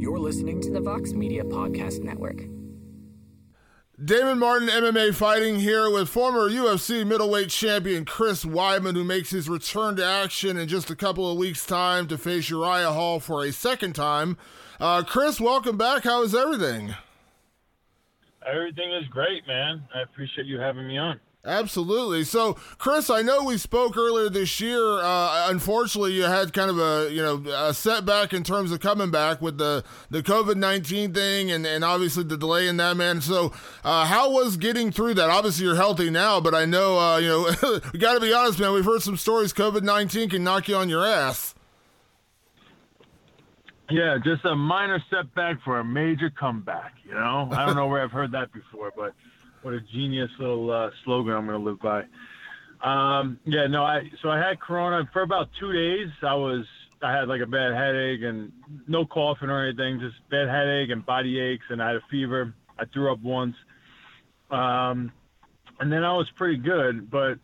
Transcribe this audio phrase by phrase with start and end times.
[0.00, 2.38] You're listening to the Vox Media Podcast Network.
[4.02, 9.46] Damon Martin, MMA fighting here with former UFC middleweight champion Chris Weidman, who makes his
[9.46, 13.44] return to action in just a couple of weeks' time to face Uriah Hall for
[13.44, 14.38] a second time.
[14.80, 16.04] Uh, Chris, welcome back.
[16.04, 16.94] How is everything?
[18.50, 19.82] Everything is great, man.
[19.94, 21.20] I appreciate you having me on.
[21.42, 22.24] Absolutely.
[22.24, 24.98] So, Chris, I know we spoke earlier this year.
[25.00, 29.10] Uh, unfortunately, you had kind of a you know a setback in terms of coming
[29.10, 33.22] back with the the COVID nineteen thing, and and obviously the delay in that man.
[33.22, 35.30] So, uh, how was getting through that?
[35.30, 38.60] Obviously, you're healthy now, but I know uh, you know we got to be honest,
[38.60, 38.74] man.
[38.74, 39.54] We've heard some stories.
[39.54, 41.54] COVID nineteen can knock you on your ass.
[43.88, 46.92] Yeah, just a minor setback for a major comeback.
[47.02, 49.14] You know, I don't know where I've heard that before, but
[49.62, 52.04] what a genius little uh, slogan I'm going to live by.
[52.82, 56.08] Um, yeah, no, I so I had Corona for about two days.
[56.22, 56.64] I was
[57.02, 58.52] I had like a bad headache and
[58.88, 62.54] no coughing or anything, just bad headache and body aches, and I had a fever.
[62.78, 63.54] I threw up once,
[64.50, 65.12] um,
[65.78, 67.10] and then I was pretty good.
[67.10, 67.38] But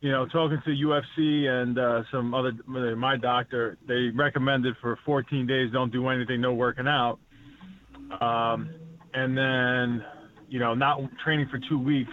[0.00, 5.46] you know, talking to UFC and uh, some other my doctor, they recommended for 14
[5.46, 7.18] days don't do anything, no working out.
[8.18, 8.70] Um,
[9.12, 10.04] and then
[10.50, 12.12] you know, not training for two weeks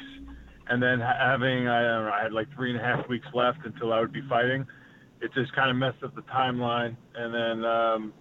[0.70, 3.92] and then having, I know, I had like three and a half weeks left until
[3.92, 4.66] I would be fighting.
[5.22, 6.96] It just kind of messed up the timeline.
[7.16, 8.14] And then um,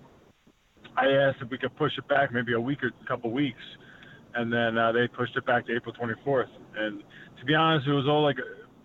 [0.96, 3.60] I asked if we could push it back maybe a week or a couple weeks.
[4.34, 6.48] And then uh, they pushed it back to April 24th.
[6.76, 7.02] And
[7.38, 8.36] to be honest, it was all like,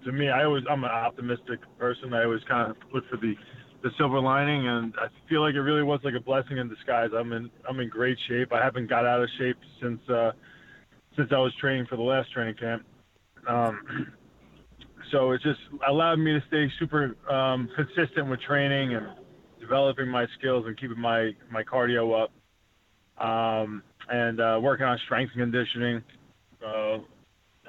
[0.06, 2.14] to me, I always, I'm an optimistic person.
[2.14, 3.36] I always kind of look for the,
[3.84, 7.10] the silver lining, and I feel like it really was like a blessing in disguise.
[7.18, 8.54] I'm in I'm in great shape.
[8.54, 10.32] I haven't got out of shape since uh,
[11.16, 12.86] since I was training for the last training camp.
[13.48, 13.82] Um,
[15.12, 19.08] so it just allowed me to stay super um, consistent with training and
[19.60, 22.32] developing my skills and keeping my, my cardio up
[23.24, 26.04] um, and uh, working on strength and conditioning.
[26.66, 26.98] Uh,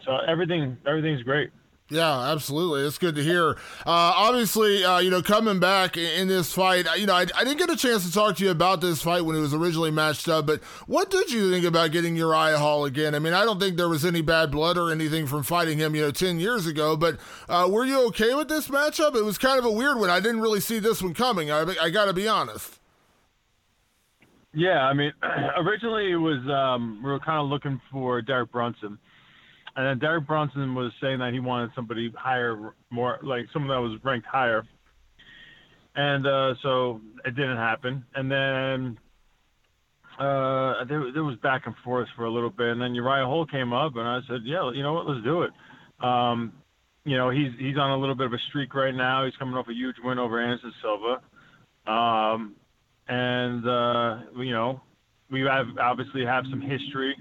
[0.05, 1.51] so everything everything's great.
[1.93, 2.87] Yeah, absolutely.
[2.87, 3.51] It's good to hear.
[3.85, 7.59] Uh, obviously, uh, you know, coming back in this fight, you know, I, I, didn't
[7.59, 10.27] get a chance to talk to you about this fight when it was originally matched
[10.27, 13.15] up, but what did you think about getting Uriah Hall again?
[13.15, 15.95] I mean, I don't think there was any bad blood or anything from fighting him,
[15.95, 19.15] you know, 10 years ago, but uh, were you okay with this matchup?
[19.15, 20.09] It was kind of a weird one.
[20.09, 21.51] I didn't really see this one coming.
[21.51, 22.79] I, I got to be honest.
[24.55, 25.13] Yeah, I mean,
[25.59, 28.99] originally it was, um, we were kind of looking for Derek Brunson
[29.77, 33.81] and then Derek Brunson was saying that he wanted somebody higher, more like someone that
[33.81, 34.65] was ranked higher.
[35.95, 38.05] And uh, so it didn't happen.
[38.15, 38.99] And then
[40.19, 42.69] uh, there, there was back and forth for a little bit.
[42.69, 45.07] And then Uriah Hall came up, and I said, "Yeah, you know what?
[45.07, 45.51] Let's do it."
[46.05, 46.53] Um,
[47.05, 49.25] you know, he's he's on a little bit of a streak right now.
[49.25, 52.55] He's coming off a huge win over Anderson Silva, um,
[53.09, 54.81] and uh, you know,
[55.31, 57.17] we have obviously have some history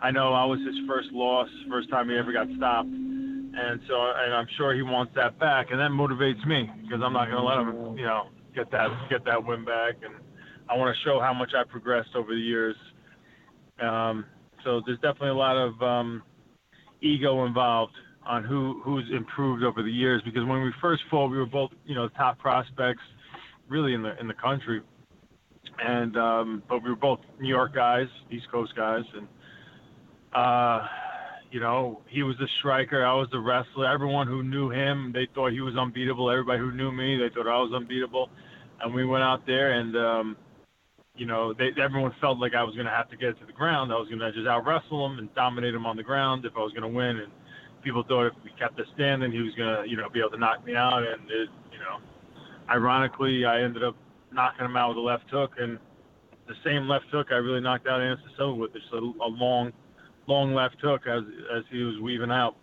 [0.00, 3.94] I know I was his first loss, first time he ever got stopped, and so
[3.94, 7.36] and I'm sure he wants that back, and that motivates me because I'm not going
[7.36, 10.14] to let him, you know, get that get that win back, and
[10.70, 12.76] I want to show how much I progressed over the years.
[13.80, 14.24] Um,
[14.64, 16.22] so there's definitely a lot of um,
[17.00, 17.94] ego involved
[18.24, 20.22] on who who's improved over the years.
[20.24, 23.02] Because when we first fought, we were both you know top prospects,
[23.68, 24.80] really in the in the country,
[25.84, 29.26] and um, but we were both New York guys, East Coast guys, and
[30.34, 30.86] uh,
[31.50, 33.04] you know, he was the striker.
[33.04, 33.86] I was the wrestler.
[33.86, 36.30] Everyone who knew him, they thought he was unbeatable.
[36.30, 38.28] Everybody who knew me, they thought I was unbeatable.
[38.80, 40.36] And we went out there, and um,
[41.16, 43.52] you know, they, everyone felt like I was going to have to get to the
[43.52, 43.92] ground.
[43.92, 46.52] I was going to just out wrestle him and dominate him on the ground if
[46.56, 47.18] I was going to win.
[47.18, 47.32] And
[47.82, 50.30] people thought if we kept us standing, he was going to, you know, be able
[50.30, 51.02] to knock me out.
[51.02, 51.98] And it, you know,
[52.70, 53.96] ironically, I ended up
[54.32, 55.78] knocking him out with a left hook, and
[56.46, 59.72] the same left hook I really knocked out Anderson Silva with, just a, a long
[60.28, 61.22] long left hook as
[61.56, 62.56] as he was weaving out.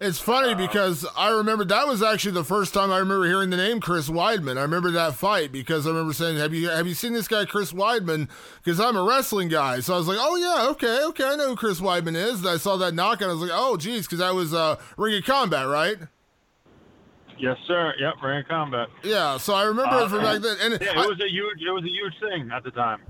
[0.00, 3.50] It's funny uh, because I remember that was actually the first time I remember hearing
[3.50, 4.56] the name Chris Weidman.
[4.56, 7.44] I remember that fight because I remember saying, "Have you have you seen this guy
[7.44, 8.28] Chris Weidman?"
[8.62, 11.48] Because I'm a wrestling guy, so I was like, "Oh yeah, okay, okay, I know
[11.48, 14.06] who Chris Weidman is." And I saw that knock and I was like, "Oh geez,"
[14.06, 15.96] because that was uh, Ring of Combat, right?
[17.36, 17.94] Yes, sir.
[17.98, 18.88] Yep, Ring of Combat.
[19.02, 21.60] Yeah, so I remember uh, it from back then, and yeah, it was a huge,
[21.60, 23.00] it was a huge thing at the time.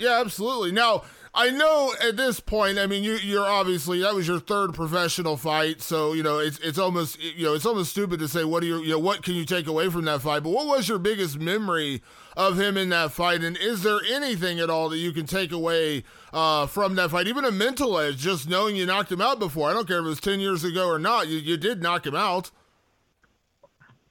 [0.00, 0.72] Yeah, absolutely.
[0.72, 1.02] Now
[1.32, 5.36] I know at this point, I mean, you, you're obviously that was your third professional
[5.36, 8.62] fight, so you know it's it's almost you know it's almost stupid to say what
[8.62, 10.42] do you you know what can you take away from that fight?
[10.42, 12.02] But what was your biggest memory
[12.36, 15.52] of him in that fight, and is there anything at all that you can take
[15.52, 19.38] away uh, from that fight, even a mental edge, just knowing you knocked him out
[19.38, 19.70] before?
[19.70, 22.06] I don't care if it was ten years ago or not, you you did knock
[22.06, 22.50] him out.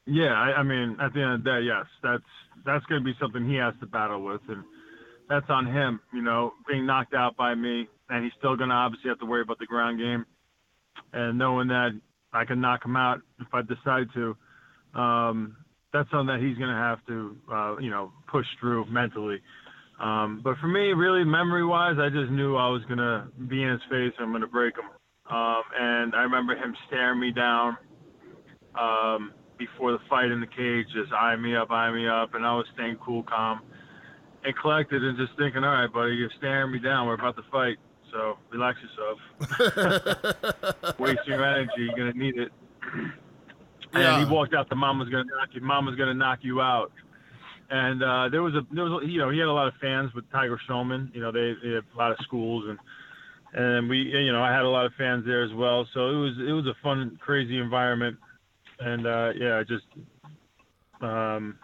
[0.05, 2.23] Yeah, I, I mean, at the end of the day, yes, that's
[2.65, 4.63] that's going to be something he has to battle with, and
[5.29, 5.99] that's on him.
[6.13, 9.25] You know, being knocked out by me, and he's still going to obviously have to
[9.25, 10.25] worry about the ground game,
[11.13, 11.91] and knowing that
[12.33, 14.35] I can knock him out if I decide to.
[14.99, 15.55] Um,
[15.93, 19.41] that's something that he's going to have to, uh, you know, push through mentally.
[19.99, 23.69] Um, but for me, really, memory-wise, I just knew I was going to be in
[23.69, 24.85] his face and I'm going to break him.
[25.29, 27.77] Um, and I remember him staring me down
[28.79, 32.45] um, before the fight in the cage, just eyeing me up, eyeing me up, and
[32.45, 33.61] I was staying cool, calm,
[34.43, 37.07] and collected, and just thinking, all right, buddy, you're staring me down.
[37.07, 37.77] We're about to fight,
[38.11, 39.19] so relax yourself.
[40.99, 41.71] Waste your energy.
[41.77, 42.51] You're gonna need it.
[43.93, 44.19] And Yeah.
[44.25, 44.69] he walked out.
[44.69, 45.61] The mama's gonna knock you.
[45.61, 46.91] Mama's gonna knock you out.
[47.71, 50.13] And uh, there was a there was you know he had a lot of fans
[50.13, 51.13] with Tiger Schulmann.
[51.13, 52.79] You know they, they had a lot of schools and
[53.53, 55.87] and we you know I had a lot of fans there as well.
[55.93, 58.17] So it was it was a fun crazy environment.
[58.79, 59.85] And uh, yeah, just
[61.01, 61.57] um,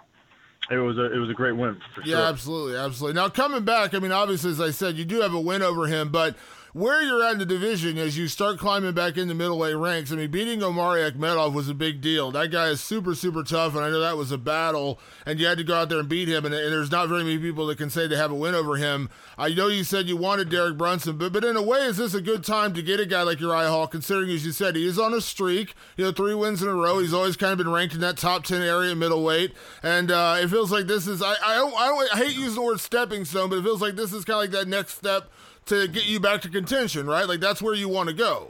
[0.72, 2.26] it was a it was a great win for Yeah, sure.
[2.26, 3.22] absolutely, absolutely.
[3.22, 5.88] Now coming back, I mean, obviously, as I said, you do have a win over
[5.88, 6.36] him, but
[6.75, 10.12] where you're at in the division as you start climbing back in into middleweight ranks,
[10.12, 12.31] I mean, beating Omari Akhmedov was a big deal.
[12.31, 15.45] That guy is super, super tough, and I know that was a battle, and you
[15.45, 17.66] had to go out there and beat him, and, and there's not very many people
[17.68, 19.10] that can say they have a win over him.
[19.38, 22.13] I know you said you wanted Derek Brunson, but, but in a way, is this
[22.13, 24.86] a good time to get a guy like Uriah Hall, considering, as you said, he
[24.86, 27.00] is on a streak, you know, three wins in a row.
[27.00, 30.50] He's always kind of been ranked in that top 10 area middleweight, and uh, it
[30.50, 33.24] feels like this is, I, I, don't, I, don't, I hate using the word stepping
[33.24, 35.31] stone, but it feels like this is kind of like that next step
[35.66, 37.28] to get you back to contention, right?
[37.28, 38.50] Like that's where you want to go.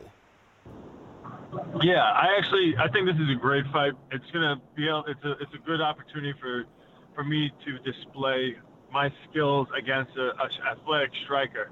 [1.82, 3.94] Yeah, I actually I think this is a great fight.
[4.12, 6.66] It's gonna be it's a it's a good opportunity for
[7.14, 8.56] for me to display
[8.92, 11.72] my skills against a, a athletic striker.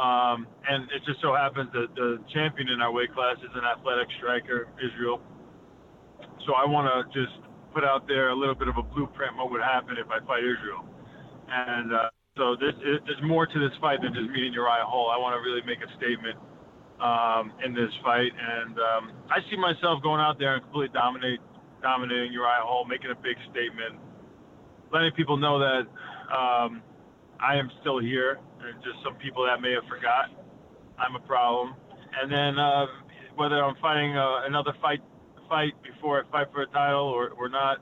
[0.00, 3.64] Um, and it just so happens that the champion in our weight class is an
[3.64, 5.20] athletic striker, Israel.
[6.46, 7.36] So I want to just
[7.74, 10.42] put out there a little bit of a blueprint what would happen if I fight
[10.44, 10.84] Israel.
[11.48, 12.08] And uh,
[12.40, 15.12] so this, it, there's more to this fight than just meeting Uriah Hall.
[15.12, 16.40] I want to really make a statement
[17.04, 21.40] um, in this fight, and um, I see myself going out there and completely dominate,
[21.84, 24.00] dominating Uriah Hall, making a big statement,
[24.88, 25.84] letting people know that
[26.32, 26.80] um,
[27.36, 30.32] I am still here, and just some people that may have forgot
[30.96, 31.74] I'm a problem.
[32.20, 32.86] And then uh,
[33.36, 35.00] whether I'm fighting uh, another fight
[35.48, 37.78] fight before I fight for a title or, or not,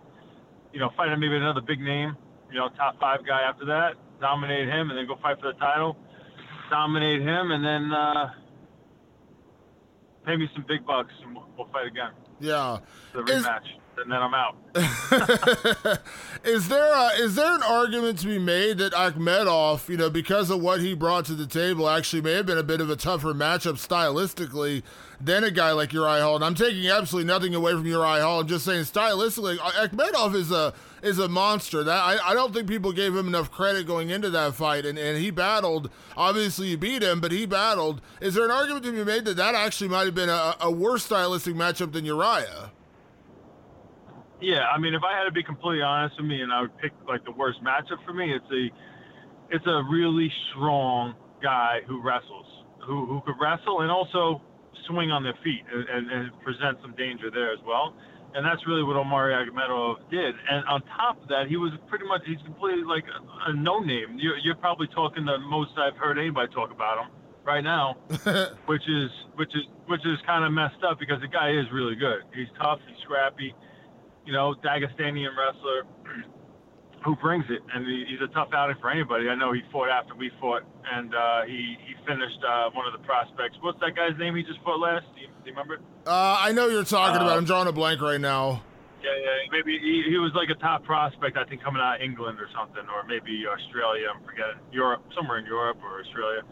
[0.72, 2.16] you know, fighting maybe another big name,
[2.50, 5.59] you know, top five guy after that, dominate him, and then go fight for the
[5.59, 5.97] title,
[6.70, 8.31] dominate him, and then uh,
[10.26, 12.11] pay me some big bucks, and we'll, we'll fight again.
[12.41, 12.79] Yeah.
[13.12, 13.67] The Is- rematch,
[14.00, 14.56] and then I'm out.
[16.45, 20.50] is there a, is there an argument to be made that Akhmedov, you know, because
[20.50, 22.97] of what he brought to the table, actually may have been a bit of a
[22.97, 24.83] tougher matchup stylistically
[25.21, 26.37] than a guy like Uriah Hall?
[26.37, 28.41] And I'm taking absolutely nothing away from Uriah Hall.
[28.41, 31.83] I'm just saying stylistically, uh, Akhmedov is a is a monster.
[31.83, 34.99] That I, I don't think people gave him enough credit going into that fight, and,
[34.99, 35.91] and he battled.
[36.17, 38.01] Obviously, you beat him, but he battled.
[38.21, 40.71] Is there an argument to be made that that actually might have been a, a
[40.71, 42.71] worse stylistic matchup than Uriah?
[44.40, 46.76] Yeah, I mean, if I had to be completely honest with me, and I would
[46.79, 48.70] pick like the worst matchup for me, it's a
[49.50, 52.46] it's a really strong guy who wrestles,
[52.87, 54.40] who who could wrestle and also
[54.87, 57.94] swing on their feet and, and, and present some danger there as well.
[58.35, 60.35] And that's really what Omari Akhmedov did.
[60.50, 63.81] And on top of that, he was pretty much he's completely like a, a no
[63.81, 64.19] name.
[64.20, 67.10] You're, you're probably talking the most I've heard anybody talk about him
[67.44, 67.96] right now,
[68.67, 71.96] which is which is which is kind of messed up because the guy is really
[71.96, 72.22] good.
[72.34, 73.55] He's tough, he's scrappy
[74.29, 75.85] you know, Dagestanian wrestler
[77.05, 79.31] who brings it, and he, he's a tough outing for anybody.
[79.31, 82.93] I know he fought after we fought, and uh, he he finished uh, one of
[82.93, 83.56] the prospects.
[83.63, 85.06] What's that guy's name he just fought last?
[85.15, 85.79] Do you, do you remember?
[86.06, 87.39] Uh, I know you're talking Uh, about.
[87.39, 88.63] I'm drawing a blank right now.
[89.03, 89.49] Yeah, yeah.
[89.51, 92.49] Maybe he, he was like a top prospect, I think, coming out of England or
[92.55, 94.08] something, or maybe Australia.
[94.15, 96.43] I'm forgetting Europe, somewhere in Europe or Australia.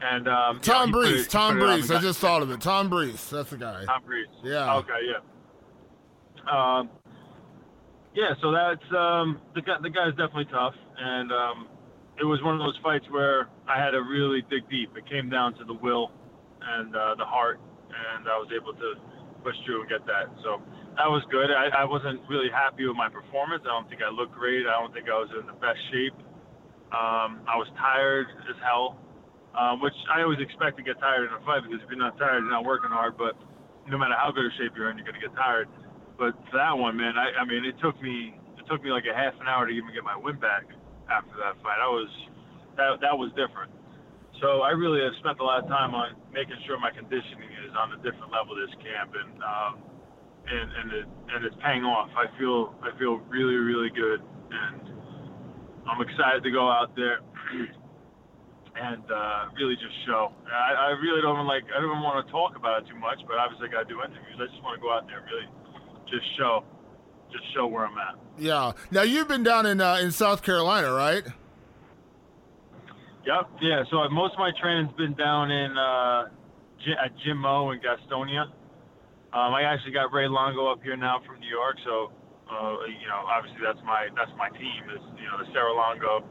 [0.00, 1.90] And um, Tom he put it- Tom Breeze.
[1.90, 2.60] I just thought of it.
[2.60, 3.30] Tom Breeze.
[3.30, 3.82] That's the guy.
[3.86, 4.28] Tom Breeze.
[4.44, 4.76] Yeah.
[4.76, 5.20] Okay, yeah.
[6.46, 6.90] Um,
[8.16, 9.76] yeah, so that's um, the guy.
[9.84, 11.68] The guy's definitely tough, and um,
[12.16, 14.96] it was one of those fights where I had to really dig deep.
[14.96, 16.08] It came down to the will
[16.64, 17.60] and uh, the heart,
[17.92, 18.88] and I was able to
[19.44, 20.32] push through and get that.
[20.40, 20.64] So
[20.96, 21.52] that was good.
[21.52, 23.68] I, I wasn't really happy with my performance.
[23.68, 24.64] I don't think I looked great.
[24.64, 26.16] I don't think I was in the best shape.
[26.96, 28.96] Um, I was tired as hell,
[29.52, 32.16] um, which I always expect to get tired in a fight because if you're not
[32.16, 33.20] tired, you're not working hard.
[33.20, 33.36] But
[33.92, 35.68] no matter how good a shape you're in, you're going to get tired.
[36.18, 39.14] But that one, man, I, I mean, it took me it took me like a
[39.14, 40.64] half an hour to even get my win back
[41.12, 41.76] after that fight.
[41.76, 42.08] I was
[42.76, 43.72] that that was different.
[44.40, 47.72] So I really have spent a lot of time on making sure my conditioning is
[47.72, 49.72] on a different level this camp, and um,
[50.44, 52.12] and and it, and it's paying off.
[52.12, 54.82] I feel I feel really really good, and
[55.88, 57.24] I'm excited to go out there
[58.76, 60.36] and uh, really just show.
[60.52, 61.64] I, I really don't like.
[61.72, 64.04] I don't want to talk about it too much, but obviously I got to do
[64.04, 64.36] interviews.
[64.36, 65.48] I just want to go out there and really
[66.10, 66.64] just show,
[67.32, 68.14] just show where I'm at.
[68.38, 68.72] Yeah.
[68.90, 71.24] Now you've been down in uh, in South Carolina, right?
[73.24, 73.50] Yep.
[73.60, 73.82] Yeah.
[73.90, 76.24] So most of my training's been down in uh,
[77.02, 78.46] at Jim Mo in Gastonia.
[79.32, 82.12] Um, I actually got Ray Longo up here now from New York, so
[82.46, 86.22] uh, you know, obviously that's my that's my team is you know the Serra-Longo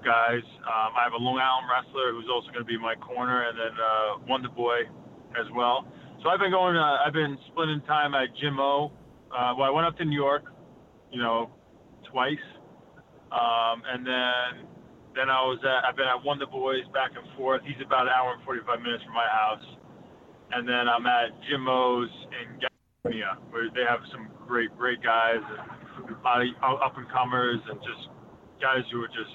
[0.00, 0.44] guys.
[0.64, 3.58] Um, I have a Long Island wrestler who's also going to be my corner, and
[3.58, 4.88] then uh, Wonder Boy
[5.36, 5.84] as well.
[6.22, 6.76] So I've been going.
[6.76, 8.92] Uh, I've been splitting time at Jim O.
[9.30, 10.44] Uh, well, I went up to New York,
[11.12, 11.50] you know,
[12.10, 12.42] twice,
[13.30, 14.66] um, and then
[15.14, 15.86] then I was at.
[15.86, 17.62] I've been at Wonder Boys back and forth.
[17.64, 19.66] He's about an hour and 45 minutes from my house,
[20.52, 22.10] and then I'm at Jim O's
[22.42, 27.08] in Gastonia, where they have some great great guys and a lot of up and
[27.10, 28.10] comers and just
[28.60, 29.34] guys who are just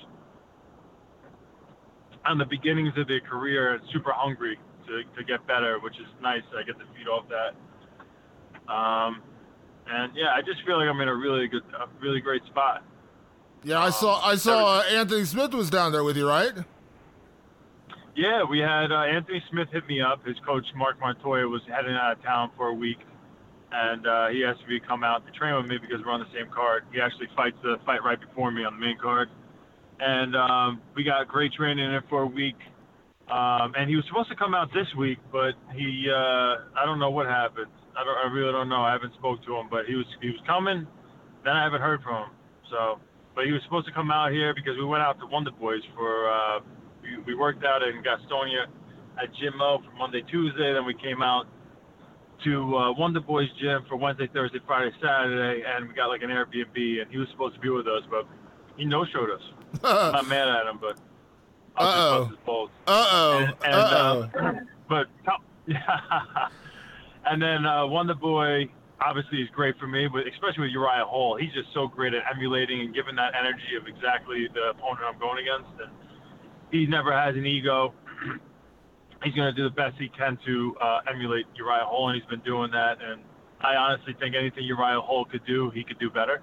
[2.25, 6.08] on the beginnings of their career and super hungry to, to get better, which is
[6.22, 6.42] nice.
[6.58, 7.54] I get to feed off that.
[8.72, 9.22] Um,
[9.88, 12.84] and yeah, I just feel like I'm in a really good, a really great spot.
[13.63, 14.22] Yeah, I saw.
[14.24, 16.54] I saw uh, Anthony Smith was down there with you, right?
[18.15, 20.25] Yeah, we had uh, Anthony Smith hit me up.
[20.25, 23.00] His coach Mark Montoya was heading out of town for a week,
[23.72, 26.22] and uh, he asked me to come out to train with me because we're on
[26.22, 26.84] the same card.
[26.94, 29.30] He actually fights the fight right before me on the main card,
[30.00, 32.58] and um, we got great training in for a week.
[33.30, 36.15] Um, and he was supposed to come out this week, but he uh,
[36.77, 37.72] I don't know what happened.
[37.98, 38.82] I don't I really don't know.
[38.84, 40.88] I haven't spoke to him, but he was he was coming.
[41.44, 42.32] Then I haven't heard from him.
[42.70, 43.00] So,
[43.36, 45.82] but he was supposed to come out here because we went out to Wonder Boys
[45.96, 46.60] for uh,
[47.02, 48.66] we, we worked out in Gastonia
[49.22, 50.74] at Jim Mo for Monday Tuesday.
[50.74, 51.46] Then we came out
[52.44, 56.30] to uh, Wonder Boys gym for Wednesday, Thursday, Friday, Saturday, and we got like an
[56.30, 57.02] Airbnb.
[57.02, 58.28] And he was supposed to be with us, but
[58.78, 59.42] he no showed us.
[59.84, 60.98] I'm not mad at him, but
[61.78, 62.70] uh oh.
[62.88, 63.48] Uh oh.
[63.64, 64.60] Uh oh.
[64.90, 65.08] but
[65.68, 66.48] yeah.
[67.25, 68.70] And then uh, Wonder Boy
[69.01, 72.24] obviously is great for me, but especially with Uriah Hall, he's just so great at
[72.32, 75.70] emulating and giving that energy of exactly the opponent I'm going against.
[75.82, 75.91] And
[76.72, 77.94] he never has an ego.
[79.24, 82.29] he's going to do the best he can to uh, emulate Uriah Hall, and he's
[82.29, 82.98] been doing that.
[83.01, 83.22] And
[83.62, 86.41] I honestly think anything Uriah Hall could do, he could do better.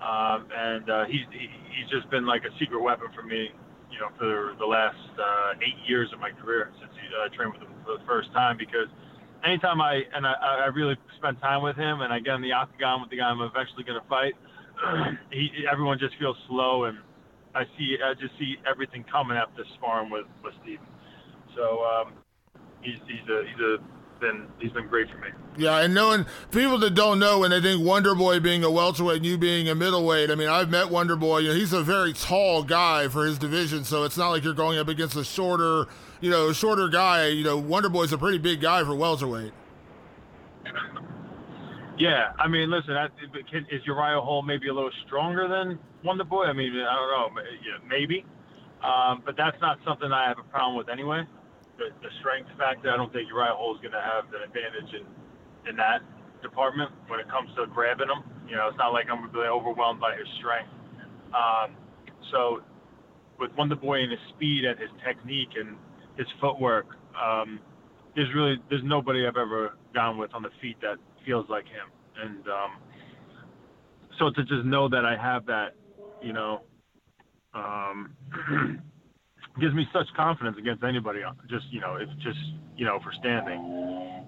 [0.00, 3.52] Um, and uh, he's he, he's just been like a secret weapon for me,
[3.92, 7.52] you know, for the last uh, eight years of my career since he uh, trained
[7.52, 8.56] with him for the first time.
[8.56, 8.88] Because
[9.44, 12.52] anytime I and I, I really spend time with him, and I get in the
[12.52, 14.34] octagon with the guy I'm eventually going to fight,
[15.30, 16.98] he everyone just feels slow, and
[17.54, 20.86] I see I just see everything coming after sparring with with Steven.
[21.56, 22.12] So um,
[22.82, 23.76] he's he's a he's a
[24.20, 25.28] been he's been great for me.
[25.56, 29.18] Yeah, and knowing people that don't know when they think Wonder Boy being a welterweight
[29.18, 31.38] and you being a middleweight, I mean, I've met Wonder Boy.
[31.38, 34.54] You know, he's a very tall guy for his division, so it's not like you're
[34.54, 35.86] going up against a shorter,
[36.20, 37.28] you know, shorter guy.
[37.28, 39.52] You know, Wonder Boy's a pretty big guy for welterweight.
[41.98, 42.96] Yeah, I mean, listen,
[43.70, 46.44] is Uriah Hall maybe a little stronger than Wonder Boy?
[46.44, 47.42] I mean, I don't know,
[47.86, 48.24] maybe,
[48.82, 51.26] um, but that's not something I have a problem with anyway
[51.80, 54.92] the, the strength factor, I don't think Uriah Hall is going to have an advantage
[54.92, 55.08] in
[55.68, 56.00] in that
[56.42, 58.24] department when it comes to grabbing him.
[58.48, 60.72] You know, it's not like I'm really overwhelmed by his strength.
[61.32, 61.76] Um,
[62.32, 62.60] so
[63.38, 65.76] with Wonder Boy and his speed and his technique and
[66.16, 67.60] his footwork, um,
[68.14, 71.88] there's really there's nobody I've ever gone with on the feet that feels like him.
[72.20, 72.72] And um,
[74.18, 75.76] so to just know that I have that,
[76.20, 76.62] you know,
[77.54, 78.16] um,
[79.58, 81.20] gives me such confidence against anybody.
[81.48, 82.38] Just you know, it's just
[82.76, 84.24] you know for standing.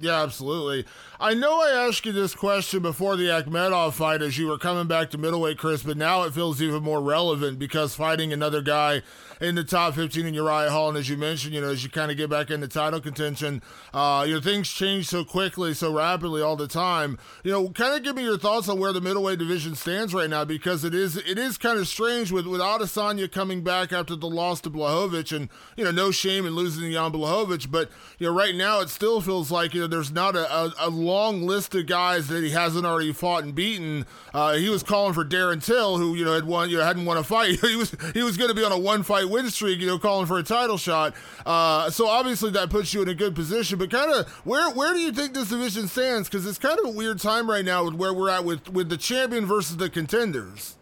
[0.00, 0.84] Yeah, absolutely.
[1.18, 4.86] I know I asked you this question before the Akhmedov fight as you were coming
[4.86, 9.02] back to middleweight, Chris, but now it feels even more relevant because fighting another guy
[9.40, 11.90] in the top 15 in Uriah Hall, and as you mentioned, you know, as you
[11.90, 13.62] kind of get back into title contention,
[13.92, 17.18] uh, you know, things change so quickly, so rapidly all the time.
[17.44, 20.30] You know, kind of give me your thoughts on where the middleweight division stands right
[20.30, 24.16] now because it is it is kind of strange with with Adesanya coming back after
[24.16, 27.90] the loss to Blachowicz, and you know, no shame in losing to Jan Blachowicz, but
[28.18, 30.90] you know, right now it still feels like you know there's not a, a, a
[30.90, 34.06] long list of guys that he hasn't already fought and beaten.
[34.32, 37.04] Uh, he was calling for Darren Till, who you know had won, you know, hadn't
[37.04, 37.60] won a fight.
[37.60, 39.98] he was he was going to be on a one fight win streak, you know,
[39.98, 41.14] calling for a title shot.
[41.44, 43.78] Uh, so obviously that puts you in a good position.
[43.78, 46.28] But kind of where where do you think this division stands?
[46.28, 48.88] Because it's kind of a weird time right now with where we're at with with
[48.88, 50.76] the champion versus the contenders.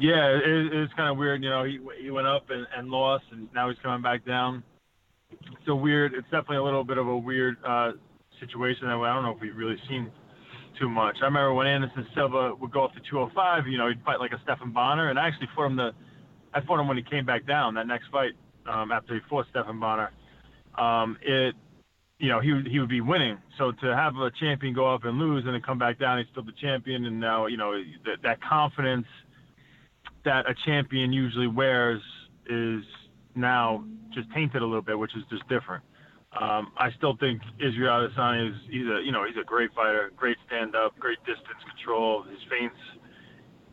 [0.00, 1.42] Yeah, it, it's kind of weird.
[1.42, 4.62] You know, he he went up and, and lost, and now he's coming back down.
[5.30, 6.14] It's a weird.
[6.14, 7.92] It's definitely a little bit of a weird uh,
[8.40, 10.10] situation that I don't know if we've really seen
[10.78, 11.16] too much.
[11.20, 14.32] I remember when Anderson Silva would go up to 205, you know, he'd fight like
[14.32, 15.90] a Stephan Bonnar, and I actually fought him the,
[16.54, 18.32] I fought him when he came back down that next fight
[18.66, 20.12] um, after he fought Stephan Bonnar.
[20.76, 21.54] Um, it,
[22.18, 23.38] you know, he would he would be winning.
[23.58, 26.26] So to have a champion go up and lose and then come back down, he's
[26.30, 27.72] still the champion, and now you know
[28.04, 29.06] that that confidence
[30.24, 32.02] that a champion usually wears
[32.48, 32.82] is
[33.34, 35.82] now just tainted a little bit, which is just different.
[36.38, 40.12] Um, I still think Israel Adesanya is he's a you know he's a great fighter,
[40.16, 42.22] great stand up, great distance control.
[42.22, 42.76] His feints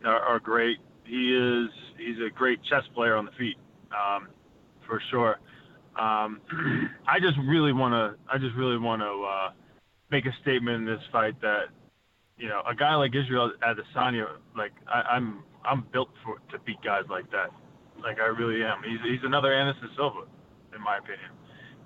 [0.04, 0.78] are, are great.
[1.04, 3.56] He is he's a great chess player on the feet,
[3.92, 4.28] um,
[4.86, 5.38] for sure.
[6.00, 6.40] Um,
[7.06, 9.50] I just really want to I just really want to uh,
[10.10, 11.68] make a statement in this fight that
[12.38, 16.80] you know a guy like Israel Adesanya, like I, I'm I'm built for to beat
[16.82, 17.50] guys like that.
[18.06, 18.82] Like I really am.
[18.86, 20.20] He's he's another Anderson Silva,
[20.72, 21.34] in my opinion.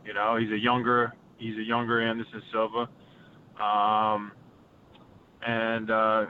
[0.04, 2.90] You know, he's a younger he's a younger Anderson Silva.
[3.56, 4.32] Um,
[5.46, 6.26] and uh,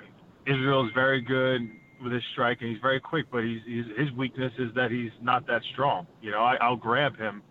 [0.46, 0.56] is
[0.94, 1.68] very good
[2.02, 2.68] with his striking.
[2.68, 6.06] He's very quick, but he's, he's his weakness is that he's not that strong.
[6.22, 7.42] You know, I, I'll grab him,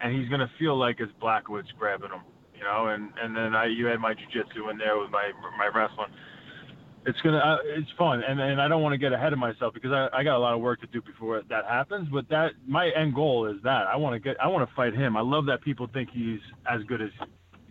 [0.00, 2.22] and he's gonna feel like it's Blachowicz grabbing him.
[2.56, 5.66] You know, and and then I you had my jujitsu in there with my my
[5.72, 6.10] wrestling
[7.06, 9.72] it's gonna uh, it's fun and, and I don't want to get ahead of myself
[9.74, 12.52] because I, I got a lot of work to do before that happens but that
[12.66, 13.86] my end goal is that.
[13.86, 15.16] I want to get I want to fight him.
[15.16, 16.40] I love that people think he's
[16.70, 17.10] as good as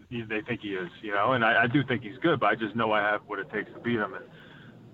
[0.10, 2.48] he, they think he is you know and I, I do think he's good but
[2.48, 4.25] I just know I have what it takes to beat him and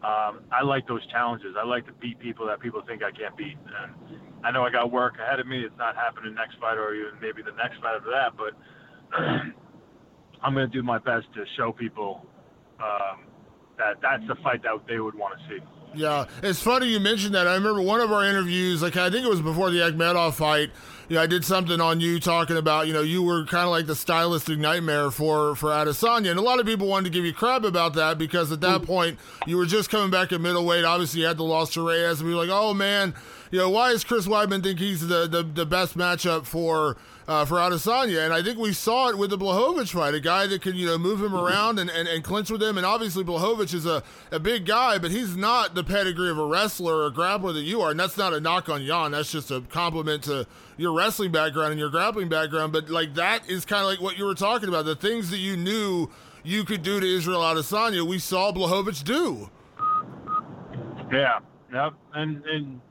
[0.04, 1.56] um, I like those challenges.
[1.58, 4.72] I like to beat people that people think I can't beat and I know I
[4.72, 5.64] got work ahead of me.
[5.64, 8.54] It's not happening next fight or even maybe the next fight after that but
[10.44, 12.26] I'm gonna do my best to show people
[12.80, 13.33] um,
[13.78, 15.64] that that's the fight that they would want to see.
[15.96, 17.48] Yeah, it's funny you mentioned that.
[17.48, 20.72] I remember one of our interviews, like I think it was before the Akhmedov fight.
[21.10, 23.70] You know, I did something on you talking about, you know, you were kind of
[23.70, 27.26] like the stylistic nightmare for for Adesanya, and a lot of people wanted to give
[27.26, 30.86] you crap about that because at that point you were just coming back at middleweight.
[30.86, 33.14] Obviously, you had the loss to Reyes, and we were like, oh man,
[33.54, 37.46] you know, why does Chris Weidman think he's the the, the best matchup for uh,
[37.46, 38.26] for Adesanya.
[38.26, 40.88] And I think we saw it with the Blachowicz fight, a guy that can, you
[40.88, 42.78] know, move him around and, and, and clinch with him.
[42.78, 46.46] And obviously Blachowicz is a, a big guy, but he's not the pedigree of a
[46.46, 47.92] wrestler or a grappler that you are.
[47.92, 49.12] And that's not a knock on Jan.
[49.12, 52.74] That's just a compliment to your wrestling background and your grappling background.
[52.74, 54.86] But like that is kind of like what you were talking about.
[54.86, 56.10] The things that you knew
[56.44, 59.50] you could do to Israel Adesanya, we saw Blachowicz do.
[61.12, 61.40] Yeah.
[61.72, 61.94] Yep.
[62.14, 62.82] And, and,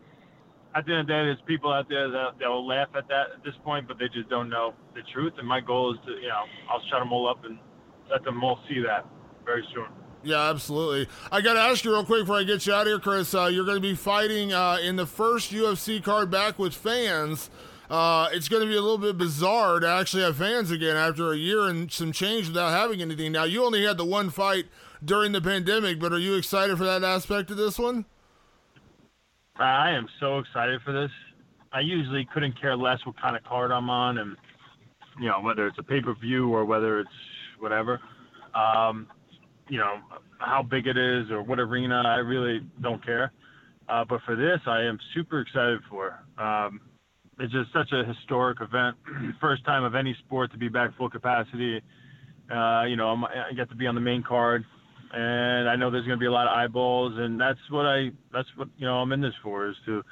[0.74, 3.08] at the end of the day, there's people out there that, that will laugh at
[3.08, 5.34] that at this point, but they just don't know the truth.
[5.38, 7.58] And my goal is to, you know, I'll shut them all up and
[8.10, 9.06] let them all see that
[9.44, 9.86] very soon.
[10.24, 11.08] Yeah, absolutely.
[11.32, 13.34] I got to ask you real quick before I get you out of here, Chris.
[13.34, 17.50] Uh, you're going to be fighting uh, in the first UFC card back with fans.
[17.90, 21.32] Uh, it's going to be a little bit bizarre to actually have fans again after
[21.32, 23.32] a year and some change without having anything.
[23.32, 24.66] Now, you only had the one fight
[25.04, 28.06] during the pandemic, but are you excited for that aspect of this one?
[29.56, 31.10] I am so excited for this.
[31.72, 34.36] I usually couldn't care less what kind of card I'm on, and
[35.20, 37.10] you know whether it's a pay per view or whether it's
[37.58, 38.00] whatever.
[38.54, 39.08] Um,
[39.68, 39.96] you know
[40.38, 42.02] how big it is or what arena.
[42.04, 43.32] I really don't care.
[43.88, 46.18] Uh, but for this, I am super excited for.
[46.38, 46.80] Um,
[47.38, 48.96] it's just such a historic event.
[49.40, 51.80] First time of any sport to be back full capacity.
[52.50, 54.64] Uh, you know, I'm, I get to be on the main card
[55.12, 58.10] and I know there's going to be a lot of eyeballs, and that's what I
[58.32, 60.02] that's what you know I'm in this for is to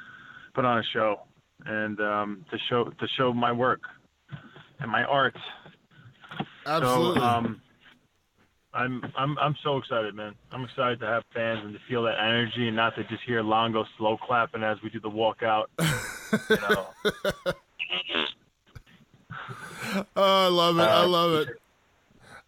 [0.54, 1.20] put on a show
[1.66, 3.80] and um, to show to show my work
[4.80, 5.36] and my art.
[6.66, 7.20] Absolutely.
[7.20, 7.62] So, um,
[8.72, 10.34] I'm I'm I'm so excited, man.
[10.52, 13.42] I'm excited to have fans and to feel that energy and not to just hear
[13.42, 15.64] Longo slow clapping as we do the walkout.
[16.50, 16.86] you know.
[20.16, 20.82] oh, I love it.
[20.82, 21.48] I uh, love it.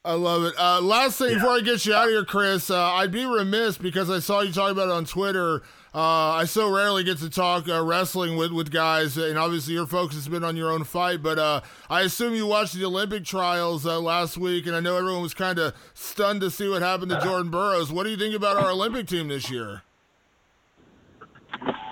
[0.05, 0.55] I love it.
[0.59, 1.35] Uh, last thing yeah.
[1.37, 4.41] before I get you out of here, Chris, uh, I'd be remiss because I saw
[4.41, 5.63] you talk about it on Twitter.
[5.95, 9.87] Uh, I so rarely get to talk uh, wrestling with, with guys, and obviously your
[9.87, 11.23] focus has been on your own fight.
[11.23, 14.97] But uh, I assume you watched the Olympic trials uh, last week, and I know
[14.97, 17.93] everyone was kind of stunned to see what happened to Jordan Burroughs.
[17.93, 19.83] What do you think about our Olympic team this year?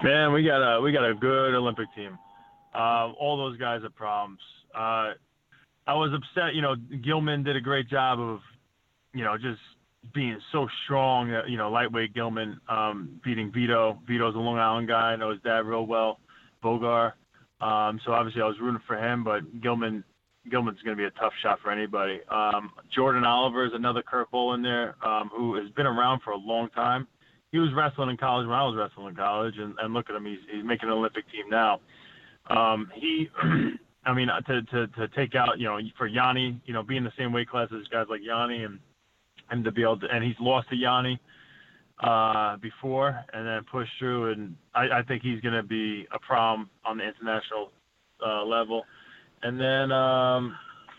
[0.02, 2.18] Man, we got a we got a good Olympic team.
[2.74, 4.40] all those guys are problems.
[5.90, 6.54] I was upset.
[6.54, 8.38] You know, Gilman did a great job of,
[9.12, 9.58] you know, just
[10.14, 11.30] being so strong.
[11.48, 13.98] You know, lightweight Gilman um, beating Vito.
[14.06, 15.12] Vito's a Long Island guy.
[15.12, 16.20] I know his dad real well,
[16.62, 17.14] Bogar.
[17.60, 20.04] Um, so obviously I was rooting for him, but Gilman
[20.48, 22.20] Gilman's going to be a tough shot for anybody.
[22.30, 26.36] Um, Jordan Oliver is another curveball in there um, who has been around for a
[26.36, 27.08] long time.
[27.50, 30.14] He was wrestling in college when I was wrestling in college, and, and look at
[30.14, 31.80] him, he's, he's making an Olympic team now.
[32.48, 33.28] Um, he
[34.04, 37.04] I mean, uh, to, to, to take out, you know, for Yanni, you know, being
[37.04, 38.78] the same weight class as guys like Yanni and
[39.50, 41.18] and to be able to, and he's lost to Yanni
[42.02, 46.18] uh, before, and then pushed through, and I, I think he's going to be a
[46.18, 47.70] problem on the international
[48.24, 48.84] uh, level.
[49.42, 50.56] And then, um,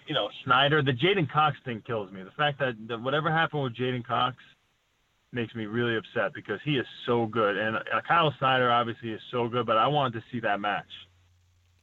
[0.07, 2.23] you know, Snyder, the J'den Cox thing kills me.
[2.23, 4.35] The fact that, that whatever happened with J'den Cox
[5.31, 9.21] makes me really upset because he is so good, and uh, Kyle Snyder obviously is
[9.31, 10.85] so good, but I wanted to see that match.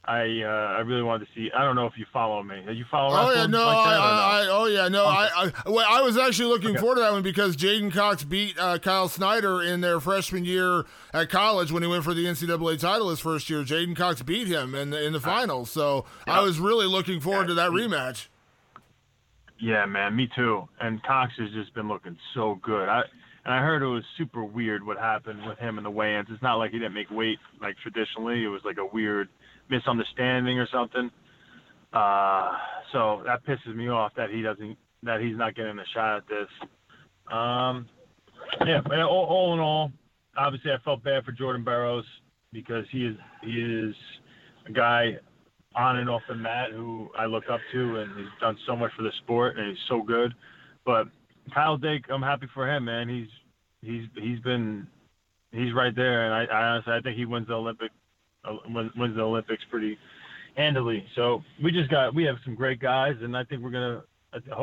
[0.09, 1.51] I uh, I really wanted to see.
[1.55, 2.63] I don't know if you follow me.
[2.73, 3.15] You follow?
[3.15, 3.99] Oh yeah, no, like I, no?
[4.01, 6.79] I, oh yeah, no, I, I, well, I was actually looking okay.
[6.79, 10.85] forward to that one because J'den Cox beat uh, Kyle Snyder in their freshman year
[11.13, 13.61] at college when he went for the NCAA title his first year.
[13.63, 16.05] J'den Cox beat him in the in the finals, so.
[16.27, 17.47] I was really looking forward yeah.
[17.47, 18.27] to that rematch.
[19.59, 20.67] Yeah, man, me too.
[20.79, 22.87] And Cox has just been looking so good.
[22.87, 23.01] I
[23.49, 26.27] and I heard it was super weird what happened with him and the weigh-ins.
[26.29, 28.43] It's not like he didn't make weight like traditionally.
[28.43, 29.27] It was like a weird
[29.71, 31.09] misunderstanding or something.
[31.91, 32.51] Uh,
[32.93, 36.27] so that pisses me off that he doesn't that he's not getting a shot at
[36.27, 36.47] this.
[37.33, 37.87] Um,
[38.67, 39.91] yeah, but all, all in all,
[40.37, 42.05] obviously I felt bad for Jordan Burroughs
[42.53, 43.95] because he is he is
[44.67, 45.17] a guy
[45.75, 48.91] on and off the mat who I look up to, and he's done so much
[48.95, 50.35] for the sport, and he's so good.
[50.85, 51.07] But
[51.51, 53.09] Kyle Dake, I'm happy for him, man.
[53.09, 53.27] He's
[53.81, 54.87] he's he's been
[55.51, 57.91] he's right there, and I, I honestly I think he wins the Olympic
[58.45, 59.97] uh, wins the Olympics pretty
[60.55, 61.03] handily.
[61.15, 64.03] So we just got we have some great guys, and I think we're gonna.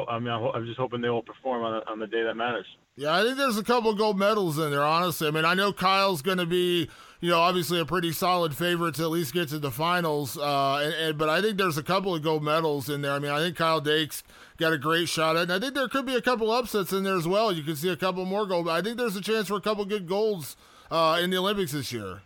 [0.08, 2.66] I mean, I'm just hoping they all perform on on the day that matters.
[2.96, 4.82] Yeah, I think there's a couple gold medals in there.
[4.82, 6.88] Honestly, I mean, I know Kyle's going to be,
[7.20, 10.38] you know, obviously a pretty solid favorite to at least get to the finals.
[10.38, 13.12] Uh, and, and, but I think there's a couple of gold medals in there.
[13.12, 14.22] I mean, I think Kyle Dake's
[14.56, 15.42] got a great shot at, it.
[15.42, 17.52] and I think there could be a couple upsets in there as well.
[17.52, 18.66] You could see a couple more gold.
[18.66, 20.56] I think there's a chance for a couple good golds
[20.90, 22.22] uh, in the Olympics this year.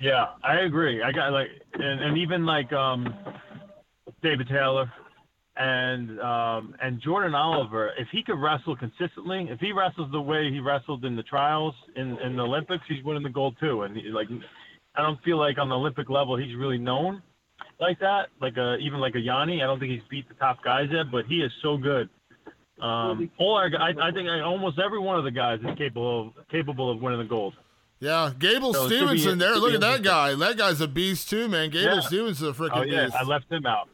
[0.00, 1.02] Yeah, I agree.
[1.02, 3.14] I got like, and, and even like um,
[4.22, 4.92] David Taylor
[5.56, 7.92] and um, and Jordan Oliver.
[7.98, 11.74] If he could wrestle consistently, if he wrestles the way he wrestled in the trials
[11.96, 13.82] in, in the Olympics, he's winning the gold too.
[13.82, 14.28] And he, like,
[14.96, 17.22] I don't feel like on the Olympic level he's really known
[17.80, 18.28] like that.
[18.40, 21.10] Like a even like a Yanni, I don't think he's beat the top guys yet,
[21.10, 22.08] but he is so good.
[22.80, 26.48] Um, all our, I, I think almost every one of the guys is capable of
[26.48, 27.54] capable of winning the gold.
[28.00, 29.54] Yeah, Gable so Stevenson there.
[29.54, 30.34] Look at that guy.
[30.34, 31.70] That guy's a beast too, man.
[31.70, 32.00] Gable yeah.
[32.00, 33.04] Stevenson's a freaking oh, yeah.
[33.04, 33.16] beast.
[33.16, 33.88] I left him out.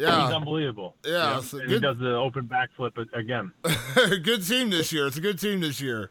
[0.00, 0.96] Yeah, he's unbelievable.
[1.04, 1.40] Yeah.
[1.40, 1.68] So good...
[1.68, 3.52] he does the open backflip again.
[4.22, 5.06] good team this year.
[5.06, 6.10] It's a good team this year.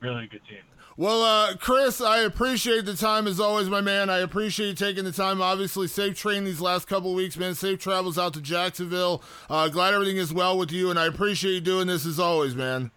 [0.00, 0.60] Really good team.
[0.96, 4.10] Well, uh, Chris, I appreciate the time as always, my man.
[4.10, 5.42] I appreciate you taking the time.
[5.42, 7.54] Obviously, safe train these last couple weeks, man.
[7.54, 9.22] Safe travels out to Jacksonville.
[9.50, 12.54] Uh, glad everything is well with you, and I appreciate you doing this as always,
[12.54, 12.92] man.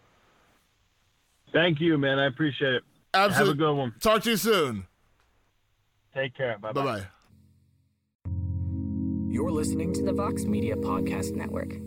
[1.53, 2.19] Thank you, man.
[2.19, 2.83] I appreciate it.
[3.13, 3.47] Absolutely.
[3.47, 3.95] Have a good one.
[3.99, 4.85] Talk to you soon.
[6.13, 6.59] Take care.
[6.59, 7.07] Bye bye.
[9.35, 11.84] You're listening to the Vox Media Podcast Network.